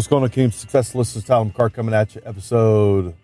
What's 0.00 0.08
going 0.08 0.22
on, 0.22 0.30
Team 0.30 0.50
Success 0.50 0.94
List 0.94 1.14
is 1.14 1.24
Tyler 1.24 1.44
McCart 1.44 1.74
coming 1.74 1.94
at 1.94 2.14
you, 2.14 2.22
episode 2.24 3.14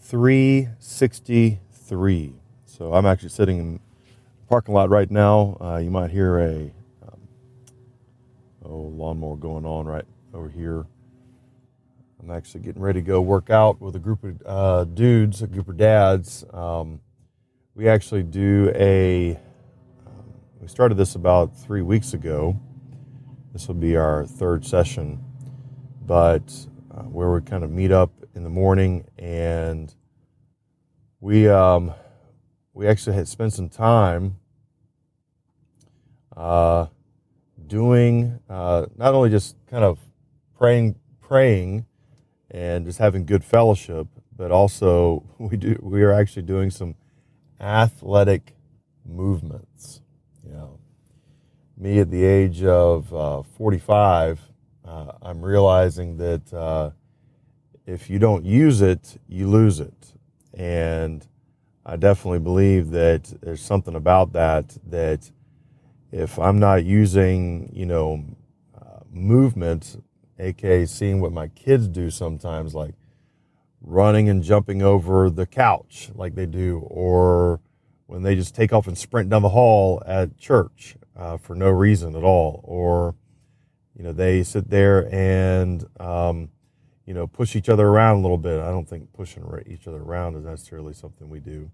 363. 0.00 2.32
So 2.64 2.94
I'm 2.94 3.04
actually 3.04 3.28
sitting 3.28 3.58
in 3.58 3.74
the 3.74 3.80
parking 4.48 4.72
lot 4.72 4.88
right 4.88 5.10
now. 5.10 5.58
Uh, 5.60 5.80
you 5.84 5.90
might 5.90 6.10
hear 6.10 6.38
a 6.38 6.72
um, 7.02 7.28
oh, 8.64 8.74
lawnmower 8.74 9.36
going 9.36 9.66
on 9.66 9.84
right 9.84 10.06
over 10.32 10.48
here. 10.48 10.86
I'm 12.22 12.30
actually 12.30 12.62
getting 12.62 12.80
ready 12.80 13.02
to 13.02 13.06
go 13.06 13.20
work 13.20 13.50
out 13.50 13.82
with 13.82 13.96
a 13.96 14.00
group 14.00 14.24
of 14.24 14.42
uh, 14.46 14.84
dudes, 14.84 15.42
a 15.42 15.46
group 15.46 15.68
of 15.68 15.76
dads. 15.76 16.42
Um, 16.54 17.02
we 17.74 17.86
actually 17.86 18.22
do 18.22 18.72
a, 18.74 19.38
um, 20.06 20.32
we 20.58 20.68
started 20.68 20.94
this 20.94 21.16
about 21.16 21.54
three 21.54 21.82
weeks 21.82 22.14
ago 22.14 22.58
this 23.58 23.66
will 23.66 23.74
be 23.74 23.96
our 23.96 24.24
third 24.24 24.64
session, 24.64 25.18
but 26.06 26.64
uh, 26.92 27.02
where 27.02 27.28
we 27.32 27.40
kind 27.40 27.64
of 27.64 27.72
meet 27.72 27.90
up 27.90 28.12
in 28.36 28.44
the 28.44 28.48
morning 28.48 29.04
and 29.18 29.92
we 31.18 31.48
um, 31.48 31.92
we 32.72 32.86
actually 32.86 33.16
had 33.16 33.26
spent 33.26 33.52
some 33.52 33.68
time 33.68 34.36
uh, 36.36 36.86
doing 37.66 38.38
uh, 38.48 38.86
not 38.96 39.12
only 39.12 39.28
just 39.28 39.56
kind 39.66 39.82
of 39.82 39.98
praying 40.56 40.94
praying 41.20 41.84
and 42.52 42.86
just 42.86 43.00
having 43.00 43.26
good 43.26 43.42
fellowship, 43.42 44.06
but 44.36 44.52
also 44.52 45.24
we 45.38 45.56
do 45.56 45.76
we 45.82 46.04
are 46.04 46.12
actually 46.12 46.42
doing 46.42 46.70
some 46.70 46.94
athletic 47.58 48.54
movements. 49.04 50.00
You 50.44 50.52
know, 50.52 50.78
me 51.78 52.00
at 52.00 52.10
the 52.10 52.24
age 52.24 52.64
of 52.64 53.14
uh, 53.14 53.42
45, 53.42 54.40
uh, 54.84 55.12
I'm 55.22 55.42
realizing 55.42 56.16
that 56.16 56.52
uh, 56.52 56.90
if 57.86 58.10
you 58.10 58.18
don't 58.18 58.44
use 58.44 58.82
it, 58.82 59.18
you 59.28 59.48
lose 59.48 59.80
it. 59.80 60.14
And 60.54 61.26
I 61.86 61.96
definitely 61.96 62.40
believe 62.40 62.90
that 62.90 63.32
there's 63.40 63.62
something 63.62 63.94
about 63.94 64.32
that 64.32 64.76
that 64.88 65.30
if 66.10 66.38
I'm 66.38 66.58
not 66.58 66.84
using, 66.84 67.70
you 67.72 67.86
know, 67.86 68.24
uh, 68.74 69.00
movement, 69.10 70.02
aka 70.38 70.84
seeing 70.86 71.20
what 71.20 71.32
my 71.32 71.48
kids 71.48 71.86
do 71.86 72.10
sometimes, 72.10 72.74
like 72.74 72.94
running 73.80 74.28
and 74.28 74.42
jumping 74.42 74.82
over 74.82 75.30
the 75.30 75.46
couch 75.46 76.10
like 76.14 76.34
they 76.34 76.46
do, 76.46 76.80
or 76.80 77.60
when 78.08 78.22
they 78.22 78.34
just 78.34 78.54
take 78.54 78.72
off 78.72 78.86
and 78.86 78.96
sprint 78.96 79.28
down 79.28 79.42
the 79.42 79.50
hall 79.50 80.02
at 80.06 80.38
church 80.38 80.96
uh, 81.14 81.36
for 81.36 81.54
no 81.54 81.68
reason 81.68 82.16
at 82.16 82.24
all, 82.24 82.62
or 82.64 83.14
you 83.94 84.02
know 84.02 84.12
they 84.12 84.42
sit 84.42 84.70
there 84.70 85.12
and 85.14 85.84
um, 86.00 86.48
you 87.04 87.12
know 87.12 87.26
push 87.26 87.54
each 87.54 87.68
other 87.68 87.86
around 87.86 88.16
a 88.16 88.20
little 88.20 88.38
bit. 88.38 88.60
I 88.60 88.70
don't 88.70 88.88
think 88.88 89.12
pushing 89.12 89.44
each 89.66 89.86
other 89.86 89.98
around 89.98 90.36
is 90.36 90.44
necessarily 90.44 90.94
something 90.94 91.28
we 91.28 91.38
do, 91.38 91.70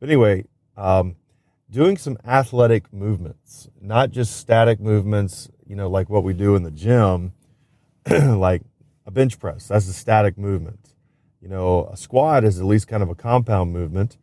but 0.00 0.08
anyway, 0.08 0.44
um, 0.76 1.14
doing 1.70 1.96
some 1.96 2.18
athletic 2.26 2.92
movements, 2.92 3.68
not 3.80 4.10
just 4.10 4.36
static 4.36 4.80
movements. 4.80 5.48
You 5.64 5.76
know, 5.76 5.88
like 5.88 6.10
what 6.10 6.24
we 6.24 6.32
do 6.32 6.56
in 6.56 6.64
the 6.64 6.72
gym, 6.72 7.32
like 8.10 8.62
a 9.06 9.12
bench 9.12 9.38
press. 9.38 9.68
That's 9.68 9.86
a 9.86 9.92
static 9.92 10.36
movement. 10.36 10.96
You 11.40 11.48
know, 11.48 11.88
a 11.92 11.96
squat 11.96 12.42
is 12.42 12.58
at 12.58 12.66
least 12.66 12.88
kind 12.88 13.04
of 13.04 13.08
a 13.08 13.14
compound 13.14 13.72
movement, 13.72 14.16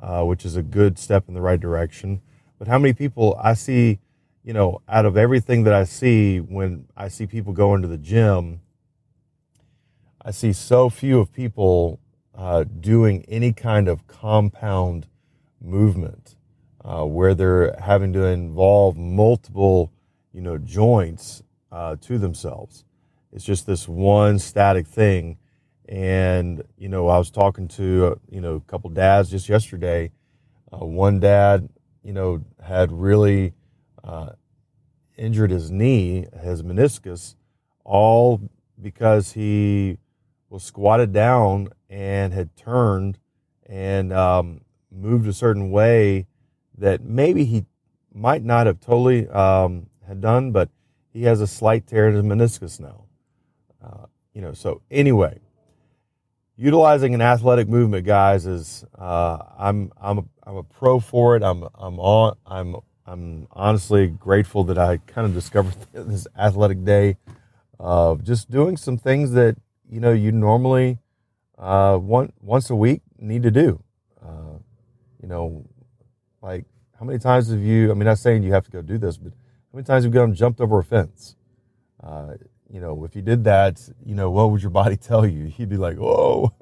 uh, 0.00 0.22
which 0.24 0.44
is 0.44 0.56
a 0.56 0.62
good 0.62 0.98
step 0.98 1.24
in 1.28 1.34
the 1.34 1.40
right 1.40 1.60
direction. 1.60 2.20
But 2.58 2.68
how 2.68 2.78
many 2.78 2.92
people 2.92 3.38
I 3.42 3.54
see 3.54 3.98
you 4.44 4.52
know, 4.52 4.82
out 4.88 5.06
of 5.06 5.16
everything 5.16 5.64
that 5.64 5.72
I 5.72 5.84
see 5.84 6.38
when 6.38 6.86
I 6.94 7.08
see 7.08 7.26
people 7.26 7.54
go 7.54 7.74
into 7.74 7.88
the 7.88 7.96
gym, 7.96 8.60
I 10.22 10.30
see 10.30 10.52
so 10.52 10.90
few 10.90 11.18
of 11.18 11.32
people 11.32 11.98
uh, 12.34 12.64
doing 12.64 13.24
any 13.26 13.52
kind 13.52 13.88
of 13.88 14.06
compound 14.06 15.06
movement 15.62 16.36
uh, 16.84 17.04
where 17.04 17.34
they're 17.34 17.74
having 17.80 18.12
to 18.12 18.24
involve 18.24 18.98
multiple, 18.98 19.90
you 20.32 20.42
know, 20.42 20.58
joints 20.58 21.42
uh, 21.72 21.96
to 22.02 22.18
themselves. 22.18 22.84
It's 23.32 23.44
just 23.44 23.66
this 23.66 23.88
one 23.88 24.38
static 24.38 24.86
thing. 24.86 25.38
And, 25.88 26.62
you 26.76 26.88
know, 26.88 27.08
I 27.08 27.18
was 27.18 27.30
talking 27.30 27.68
to, 27.68 28.20
you 28.30 28.40
know, 28.40 28.54
a 28.54 28.60
couple 28.60 28.90
dads 28.90 29.30
just 29.30 29.48
yesterday. 29.48 30.12
Uh, 30.72 30.84
one 30.84 31.20
dad, 31.20 31.68
you 32.02 32.12
know, 32.12 32.44
had 32.62 32.90
really, 32.90 33.52
uh, 34.02 34.30
injured 35.16 35.50
his 35.50 35.70
knee, 35.70 36.26
his 36.42 36.62
meniscus, 36.62 37.36
all 37.84 38.40
because 38.80 39.32
he 39.32 39.98
was 40.48 40.62
squatted 40.62 41.12
down 41.12 41.68
and 41.88 42.32
had 42.32 42.56
turned 42.56 43.18
and 43.66 44.12
um, 44.12 44.60
moved 44.90 45.26
a 45.26 45.32
certain 45.32 45.70
way 45.70 46.26
that 46.76 47.02
maybe 47.02 47.44
he 47.44 47.64
might 48.12 48.44
not 48.44 48.66
have 48.66 48.80
totally 48.80 49.28
um, 49.28 49.86
had 50.06 50.20
done, 50.20 50.52
but 50.52 50.68
he 51.12 51.22
has 51.24 51.40
a 51.40 51.46
slight 51.46 51.86
tear 51.86 52.08
in 52.08 52.14
his 52.14 52.24
meniscus 52.24 52.80
now. 52.80 53.04
Uh, 53.82 54.06
you 54.32 54.40
know, 54.40 54.52
so 54.52 54.82
anyway, 54.90 55.40
utilizing 56.56 57.14
an 57.14 57.20
athletic 57.20 57.68
movement, 57.68 58.06
guys, 58.06 58.46
is 58.46 58.84
uh, 58.98 59.38
I'm 59.58 59.92
I'm 60.00 60.18
a, 60.18 60.24
I'm 60.44 60.56
a 60.56 60.62
pro 60.62 61.00
for 61.00 61.36
it. 61.36 61.42
I'm 61.42 61.64
I'm 61.74 61.98
on 61.98 62.36
I'm 62.46 62.76
I'm 63.06 63.46
honestly 63.52 64.08
grateful 64.08 64.64
that 64.64 64.78
I 64.78 64.98
kind 64.98 65.26
of 65.26 65.34
discovered 65.34 65.74
this 65.92 66.26
athletic 66.38 66.84
day 66.84 67.16
of 67.78 68.22
just 68.24 68.50
doing 68.50 68.76
some 68.76 68.96
things 68.98 69.32
that 69.32 69.56
you 69.88 70.00
know 70.00 70.12
you 70.12 70.32
normally 70.32 70.98
uh, 71.58 71.96
one, 71.96 72.32
once 72.40 72.70
a 72.70 72.76
week 72.76 73.02
need 73.18 73.42
to 73.42 73.50
do. 73.50 73.82
Uh, 74.22 74.58
you 75.22 75.28
know, 75.28 75.64
like 76.42 76.64
how 76.98 77.04
many 77.04 77.18
times 77.18 77.50
have 77.50 77.60
you? 77.60 77.90
I 77.90 77.94
mean, 77.94 78.06
not 78.06 78.18
saying 78.18 78.42
you 78.42 78.52
have 78.52 78.64
to 78.64 78.70
go 78.70 78.82
do 78.82 78.98
this, 78.98 79.16
but 79.16 79.32
how 79.32 79.76
many 79.76 79.84
times 79.84 80.04
have 80.04 80.14
you 80.14 80.20
gone 80.20 80.34
jumped 80.34 80.60
over 80.60 80.78
a 80.78 80.84
fence? 80.84 81.36
You 82.74 82.80
know, 82.80 83.04
if 83.04 83.14
you 83.14 83.22
did 83.22 83.44
that, 83.44 83.88
you 84.04 84.16
know, 84.16 84.32
what 84.32 84.50
would 84.50 84.60
your 84.60 84.70
body 84.72 84.96
tell 85.10 85.24
you? 85.24 85.52
You'd 85.56 85.68
be 85.68 85.76
like, 85.76 85.96
whoa. 85.96 86.52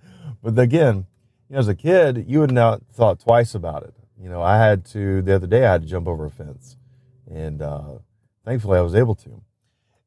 but 0.42 0.58
again, 0.58 1.06
you 1.48 1.54
know, 1.54 1.60
as 1.60 1.68
a 1.68 1.76
kid, 1.76 2.24
you 2.26 2.40
would 2.40 2.50
not 2.50 2.82
thought 2.92 3.20
twice 3.20 3.54
about 3.54 3.84
it. 3.84 3.94
You 4.20 4.28
know, 4.28 4.42
I 4.42 4.58
had 4.58 4.84
to 4.86 5.22
the 5.22 5.36
other 5.36 5.46
day. 5.46 5.64
I 5.64 5.70
had 5.70 5.82
to 5.82 5.88
jump 5.88 6.08
over 6.08 6.26
a 6.26 6.30
fence, 6.30 6.76
and 7.30 7.62
uh, 7.62 7.98
thankfully 8.44 8.78
I 8.78 8.80
was 8.80 8.96
able 8.96 9.14
to. 9.14 9.42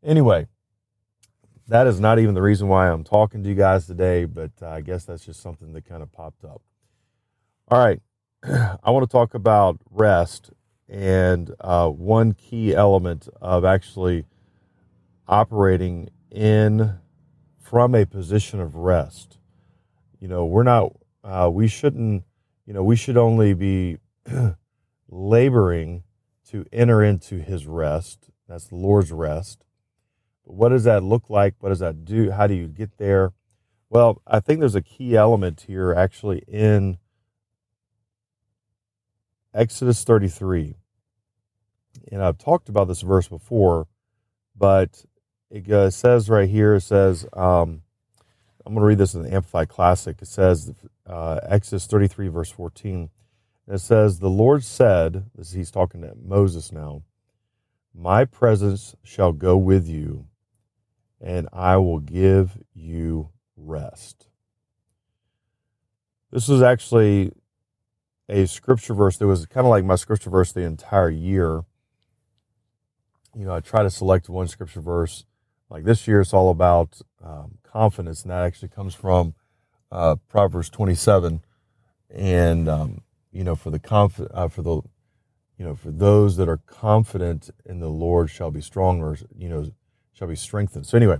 Anyway, 0.00 0.46
that 1.66 1.88
is 1.88 1.98
not 1.98 2.20
even 2.20 2.36
the 2.36 2.42
reason 2.42 2.68
why 2.68 2.88
I'm 2.88 3.02
talking 3.02 3.42
to 3.42 3.48
you 3.48 3.56
guys 3.56 3.84
today, 3.84 4.26
but 4.26 4.52
uh, 4.62 4.68
I 4.68 4.80
guess 4.80 5.04
that's 5.04 5.26
just 5.26 5.42
something 5.42 5.72
that 5.72 5.84
kind 5.84 6.04
of 6.04 6.12
popped 6.12 6.44
up. 6.44 6.62
All 7.66 7.84
right, 7.84 8.00
I 8.44 8.92
want 8.92 9.02
to 9.02 9.12
talk 9.12 9.34
about 9.34 9.80
rest 9.90 10.50
and 10.88 11.52
uh, 11.60 11.88
one 11.88 12.32
key 12.32 12.76
element 12.76 13.28
of 13.42 13.64
actually 13.64 14.24
operating 15.28 16.08
in 16.30 16.98
from 17.60 17.94
a 17.94 18.06
position 18.06 18.60
of 18.60 18.74
rest. 18.74 19.38
You 20.18 20.28
know, 20.28 20.46
we're 20.46 20.62
not, 20.62 20.92
uh, 21.22 21.50
we 21.52 21.68
shouldn't 21.68 22.24
you 22.68 22.74
know, 22.74 22.84
we 22.84 22.96
should 22.96 23.16
only 23.16 23.54
be 23.54 23.96
laboring 25.08 26.02
to 26.50 26.66
enter 26.70 27.02
into 27.02 27.36
his 27.36 27.66
rest. 27.66 28.28
That's 28.46 28.66
the 28.66 28.76
Lord's 28.76 29.10
rest. 29.10 29.64
But 30.44 30.54
what 30.54 30.68
does 30.68 30.84
that 30.84 31.02
look 31.02 31.30
like? 31.30 31.54
What 31.60 31.70
does 31.70 31.78
that 31.78 32.04
do? 32.04 32.30
How 32.30 32.46
do 32.46 32.52
you 32.52 32.68
get 32.68 32.98
there? 32.98 33.32
Well, 33.88 34.20
I 34.26 34.38
think 34.40 34.60
there's 34.60 34.74
a 34.74 34.82
key 34.82 35.16
element 35.16 35.62
here 35.62 35.94
actually 35.94 36.42
in 36.46 36.98
Exodus 39.54 40.04
33. 40.04 40.74
And 42.12 42.22
I've 42.22 42.36
talked 42.36 42.68
about 42.68 42.86
this 42.86 43.00
verse 43.00 43.28
before, 43.28 43.86
but 44.54 45.06
it 45.50 45.70
uh, 45.70 45.90
says 45.90 46.28
right 46.28 46.48
here, 46.48 46.74
it 46.74 46.82
says, 46.82 47.26
um, 47.32 47.82
I'm 48.66 48.74
going 48.74 48.82
to 48.82 48.86
read 48.86 48.98
this 48.98 49.14
in 49.14 49.22
the 49.22 49.32
Amplified 49.34 49.68
Classic. 49.68 50.20
It 50.20 50.28
says, 50.28 50.72
uh, 51.06 51.40
Exodus 51.42 51.86
33, 51.86 52.28
verse 52.28 52.50
14. 52.50 53.08
It 53.66 53.78
says, 53.78 54.18
The 54.18 54.30
Lord 54.30 54.64
said, 54.64 55.26
this 55.34 55.52
he's 55.52 55.70
talking 55.70 56.02
to 56.02 56.14
Moses 56.22 56.70
now, 56.70 57.02
My 57.94 58.24
presence 58.24 58.94
shall 59.02 59.32
go 59.32 59.56
with 59.56 59.88
you, 59.88 60.26
and 61.20 61.48
I 61.52 61.78
will 61.78 62.00
give 62.00 62.58
you 62.74 63.30
rest. 63.56 64.26
This 66.30 66.48
was 66.48 66.62
actually 66.62 67.32
a 68.28 68.46
scripture 68.46 68.92
verse 68.92 69.16
that 69.16 69.26
was 69.26 69.46
kind 69.46 69.66
of 69.66 69.70
like 69.70 69.84
my 69.84 69.96
scripture 69.96 70.28
verse 70.30 70.52
the 70.52 70.60
entire 70.60 71.08
year. 71.08 71.64
You 73.34 73.46
know, 73.46 73.54
I 73.54 73.60
try 73.60 73.82
to 73.82 73.90
select 73.90 74.28
one 74.28 74.48
scripture 74.48 74.82
verse. 74.82 75.24
Like 75.70 75.84
this 75.84 76.08
year, 76.08 76.20
it's 76.20 76.32
all 76.32 76.50
about 76.50 77.00
um, 77.22 77.58
confidence, 77.62 78.22
and 78.22 78.30
that 78.30 78.44
actually 78.44 78.68
comes 78.68 78.94
from 78.94 79.34
uh, 79.92 80.16
Proverbs 80.28 80.70
27. 80.70 81.42
And 82.10 82.68
um, 82.68 83.02
you 83.32 83.44
know, 83.44 83.54
for 83.54 83.70
the 83.70 83.78
conf- 83.78 84.20
uh, 84.32 84.48
for 84.48 84.62
the 84.62 84.82
you 85.58 85.64
know, 85.64 85.74
for 85.74 85.90
those 85.90 86.36
that 86.36 86.48
are 86.48 86.60
confident 86.66 87.50
in 87.66 87.80
the 87.80 87.88
Lord 87.88 88.30
shall 88.30 88.50
be 88.50 88.60
stronger, 88.60 89.18
you 89.36 89.48
know, 89.48 89.70
shall 90.12 90.28
be 90.28 90.36
strengthened. 90.36 90.86
So 90.86 90.96
anyway, 90.96 91.18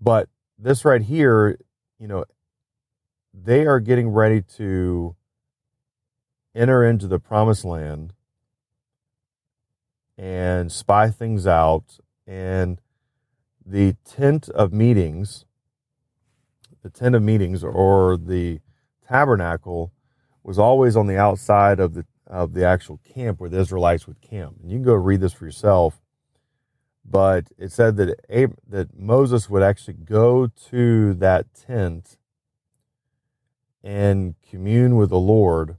but 0.00 0.28
this 0.58 0.84
right 0.84 1.02
here, 1.02 1.58
you 1.98 2.06
know, 2.06 2.24
they 3.32 3.66
are 3.66 3.80
getting 3.80 4.08
ready 4.10 4.42
to 4.56 5.16
enter 6.54 6.84
into 6.84 7.06
the 7.06 7.18
promised 7.18 7.64
land 7.64 8.12
and 10.18 10.70
spy 10.70 11.10
things 11.10 11.46
out. 11.46 11.98
And 12.26 12.80
the 13.66 13.96
tent 14.04 14.48
of 14.50 14.72
meetings, 14.72 15.44
the 16.82 16.90
tent 16.90 17.14
of 17.14 17.22
meetings 17.22 17.64
or 17.64 18.16
the 18.16 18.60
tabernacle 19.08 19.92
was 20.42 20.58
always 20.58 20.96
on 20.96 21.06
the 21.06 21.18
outside 21.18 21.80
of 21.80 21.94
the 21.94 22.04
of 22.26 22.54
the 22.54 22.64
actual 22.64 22.98
camp 22.98 23.40
where 23.40 23.50
the 23.50 23.58
Israelites 23.60 24.06
would 24.06 24.20
camp. 24.20 24.56
And 24.62 24.70
you 24.70 24.78
can 24.78 24.84
go 24.84 24.94
read 24.94 25.20
this 25.20 25.32
for 25.32 25.44
yourself. 25.44 26.00
But 27.04 27.46
it 27.56 27.70
said 27.70 27.96
that 27.96 28.18
Ab- 28.28 28.58
that 28.68 28.98
Moses 28.98 29.48
would 29.48 29.62
actually 29.62 29.94
go 29.94 30.48
to 30.70 31.14
that 31.14 31.46
tent 31.54 32.18
and 33.82 34.34
commune 34.50 34.96
with 34.96 35.10
the 35.10 35.18
Lord 35.20 35.76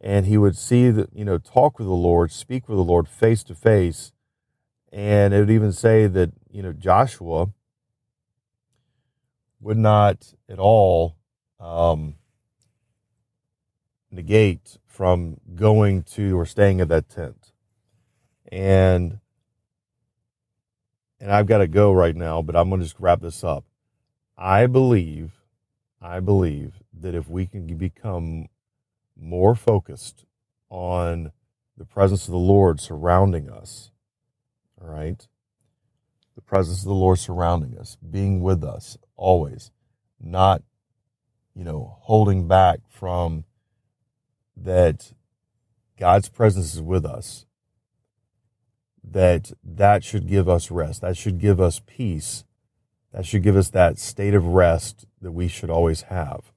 and 0.00 0.26
he 0.26 0.38
would 0.38 0.56
see 0.56 0.90
that 0.90 1.10
you 1.12 1.24
know 1.24 1.38
talk 1.38 1.78
with 1.78 1.88
the 1.88 1.92
lord 1.92 2.30
speak 2.30 2.68
with 2.68 2.78
the 2.78 2.84
lord 2.84 3.08
face 3.08 3.42
to 3.42 3.54
face 3.54 4.12
and 4.92 5.34
it 5.34 5.40
would 5.40 5.50
even 5.50 5.72
say 5.72 6.06
that 6.06 6.30
you 6.50 6.62
know 6.62 6.72
joshua 6.72 7.48
would 9.60 9.76
not 9.76 10.34
at 10.48 10.58
all 10.58 11.16
um, 11.60 12.14
negate 14.10 14.78
from 14.86 15.36
going 15.54 16.02
to 16.02 16.38
or 16.38 16.46
staying 16.46 16.80
at 16.80 16.88
that 16.88 17.08
tent 17.08 17.52
and 18.50 19.18
and 21.20 21.32
i've 21.32 21.46
got 21.46 21.58
to 21.58 21.66
go 21.66 21.92
right 21.92 22.16
now 22.16 22.40
but 22.40 22.56
i'm 22.56 22.68
going 22.68 22.80
to 22.80 22.86
just 22.86 23.00
wrap 23.00 23.20
this 23.20 23.42
up 23.42 23.64
i 24.36 24.66
believe 24.66 25.32
i 26.00 26.20
believe 26.20 26.74
that 26.92 27.14
if 27.14 27.28
we 27.28 27.46
can 27.46 27.66
become 27.76 28.48
more 29.20 29.54
focused 29.54 30.24
on 30.70 31.32
the 31.76 31.84
presence 31.84 32.26
of 32.26 32.32
the 32.32 32.38
Lord 32.38 32.80
surrounding 32.80 33.48
us. 33.48 33.90
All 34.80 34.88
right? 34.88 35.26
The 36.38 36.42
presence 36.42 36.78
of 36.78 36.84
the 36.84 36.94
Lord 36.94 37.18
surrounding 37.18 37.76
us, 37.76 37.96
being 37.96 38.40
with 38.40 38.62
us 38.62 38.96
always, 39.16 39.72
not, 40.20 40.62
you 41.52 41.64
know, 41.64 41.96
holding 42.02 42.46
back 42.46 42.78
from 42.88 43.42
that 44.56 45.14
God's 45.98 46.28
presence 46.28 46.76
is 46.76 46.80
with 46.80 47.04
us. 47.04 47.44
That 49.02 49.50
that 49.64 50.04
should 50.04 50.28
give 50.28 50.48
us 50.48 50.70
rest. 50.70 51.00
That 51.00 51.16
should 51.16 51.40
give 51.40 51.60
us 51.60 51.82
peace. 51.84 52.44
That 53.12 53.26
should 53.26 53.42
give 53.42 53.56
us 53.56 53.70
that 53.70 53.98
state 53.98 54.34
of 54.34 54.46
rest 54.46 55.06
that 55.20 55.32
we 55.32 55.48
should 55.48 55.70
always 55.70 56.02
have. 56.02 56.52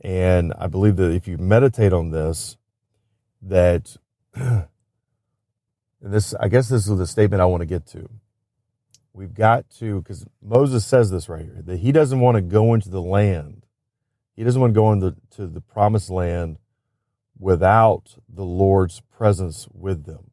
And 0.00 0.52
I 0.56 0.68
believe 0.68 0.94
that 0.98 1.10
if 1.10 1.26
you 1.26 1.38
meditate 1.38 1.92
on 1.92 2.12
this, 2.12 2.56
that 3.42 3.96
and 4.34 4.68
this 6.00 6.34
I 6.34 6.46
guess 6.46 6.68
this 6.68 6.86
is 6.86 6.96
the 6.96 7.08
statement 7.08 7.42
I 7.42 7.46
want 7.46 7.62
to 7.62 7.66
get 7.66 7.84
to. 7.88 8.08
We've 9.14 9.32
got 9.32 9.70
to 9.78 10.02
because 10.02 10.26
Moses 10.42 10.84
says 10.84 11.12
this 11.12 11.28
right 11.28 11.44
here 11.44 11.62
that 11.64 11.78
he 11.78 11.92
doesn't 11.92 12.18
want 12.18 12.34
to 12.34 12.42
go 12.42 12.74
into 12.74 12.90
the 12.90 13.00
land. 13.00 13.64
He 14.34 14.42
doesn't 14.42 14.60
want 14.60 14.74
to 14.74 14.80
go 14.80 14.92
into 14.92 15.14
to 15.36 15.46
the 15.46 15.60
promised 15.60 16.10
land 16.10 16.58
without 17.38 18.16
the 18.28 18.44
Lord's 18.44 19.00
presence 19.16 19.68
with 19.72 20.04
them. 20.04 20.32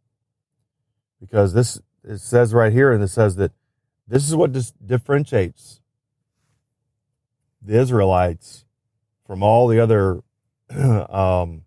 Because 1.20 1.54
this 1.54 1.80
it 2.04 2.18
says 2.18 2.56
right 2.56 2.74
here, 2.74 2.92
and 2.92 3.04
it 3.04 3.10
says 3.10 3.36
that 3.36 3.52
this 4.08 4.28
is 4.28 4.36
what 4.36 4.52
dis- 4.52 4.74
differentiates 4.84 5.80
the 7.62 7.80
Israelites 7.80 8.66
from 9.28 9.44
all 9.44 9.68
the 9.68 9.80
other, 9.80 10.24
um, 10.72 11.62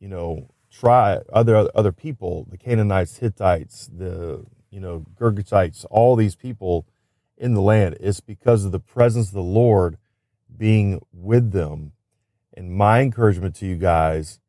you 0.00 0.08
know, 0.08 0.50
try 0.72 1.20
other 1.32 1.68
other 1.72 1.92
people, 1.92 2.48
the 2.50 2.58
Canaanites, 2.58 3.18
Hittites, 3.18 3.88
the 3.96 4.44
you 4.72 4.80
know 4.80 5.04
Girgashites, 5.14 5.86
all 5.90 6.16
these 6.16 6.34
people 6.34 6.86
in 7.36 7.54
the 7.54 7.60
land. 7.60 7.96
It's 8.00 8.20
because 8.20 8.64
of 8.64 8.72
the 8.72 8.80
presence 8.80 9.28
of 9.28 9.34
the 9.34 9.42
Lord 9.42 9.98
being 10.56 11.00
with 11.12 11.52
them. 11.52 11.92
And 12.54 12.72
my 12.72 13.00
encouragement 13.00 13.54
to 13.56 13.66
you 13.66 13.76
guys 13.76 14.40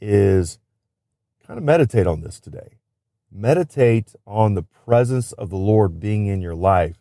is 0.00 0.58
kind 1.46 1.58
of 1.58 1.64
meditate 1.64 2.06
on 2.06 2.20
this 2.20 2.38
today. 2.38 2.78
Meditate 3.30 4.14
on 4.26 4.54
the 4.54 4.62
presence 4.62 5.32
of 5.32 5.50
the 5.50 5.56
Lord 5.56 5.98
being 5.98 6.26
in 6.26 6.42
your 6.42 6.54
life. 6.54 6.96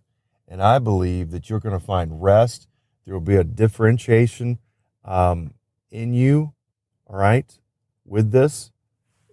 And 0.47 0.62
I 0.62 0.80
believe 0.80 1.31
that 1.31 1.50
you're 1.50 1.59
going 1.59 1.77
to 1.77 1.85
find 1.85 2.21
rest 2.23 2.68
there 3.07 3.13
will 3.13 3.21
be 3.21 3.38
a 3.38 3.44
differentiation 3.45 4.59
um, 5.06 5.53
in 5.89 6.13
you, 6.13 6.53
all 7.07 7.15
right, 7.15 7.57
with 8.03 8.31
this. 8.31 8.73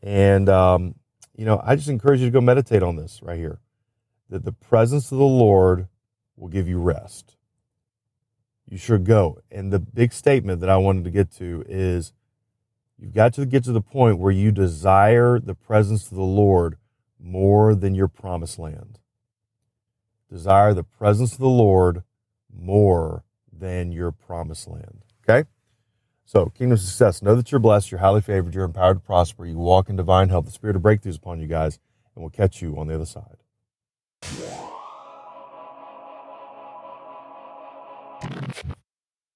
And, 0.01 0.49
um, 0.49 0.95
you 1.37 1.45
know, 1.45 1.61
I 1.65 1.77
just 1.77 1.89
encourage 1.89 2.21
you 2.21 2.27
to 2.27 2.33
go 2.33 2.41
meditate 2.41 2.83
on 2.83 2.97
this 2.97 3.21
right 3.23 3.39
here 3.39 3.59
that 4.31 4.45
the 4.45 4.53
presence 4.53 5.13
of 5.13 5.19
the 5.19 5.25
Lord 5.25 5.89
will 6.37 6.49
give 6.49 6.69
you 6.69 6.79
rest. 6.79 7.37
You 8.69 8.79
should 8.79 9.05
go. 9.05 9.41
And 9.51 9.73
the 9.73 9.79
big 9.79 10.13
statement 10.13 10.61
that 10.61 10.71
I 10.71 10.77
wanted 10.77 11.05
to 11.05 11.11
get 11.11 11.31
to 11.37 11.65
is 11.69 12.13
you've 12.99 13.15
got 13.15 13.35
to 13.35 13.47
get 13.47 13.65
to 13.65 13.73
the 13.73 13.81
point 13.81 14.19
where 14.19 14.33
you 14.33 14.51
desire 14.51 15.39
the 15.39 15.55
presence 15.55 16.11
of 16.11 16.17
the 16.17 16.23
Lord 16.23 16.77
more 17.21 17.75
than 17.75 17.95
your 17.95 18.09
promised 18.09 18.59
land. 18.59 18.99
Desire 20.31 20.75
the 20.75 20.85
presence 20.85 21.33
of 21.35 21.39
the 21.39 21.49
Lord 21.49 22.03
more 22.53 23.25
than 23.53 23.93
your 23.93 24.11
promised 24.11 24.67
land. 24.67 25.03
Okay? 25.23 25.49
So, 26.25 26.47
kingdom 26.47 26.79
success. 26.79 27.23
Know 27.23 27.35
that 27.35 27.53
you're 27.53 27.59
blessed, 27.59 27.91
you're 27.91 28.01
highly 28.01 28.23
favored, 28.23 28.55
you're 28.55 28.65
empowered 28.65 28.97
to 28.97 29.07
prosper, 29.07 29.47
you 29.47 29.59
walk 29.59 29.89
in 29.89 29.97
divine 29.97 30.31
health. 30.31 30.47
The 30.47 30.53
spirit 30.53 30.77
of 30.77 30.83
breakthroughs 30.83 31.19
upon 31.19 31.41
you 31.41 31.47
guys, 31.47 31.79
and 32.15 32.23
we'll 32.23 32.31
catch 32.31 32.63
you 32.63 32.79
on 32.79 32.89
the 32.89 32.95
other 32.95 33.07
side. 33.07 33.44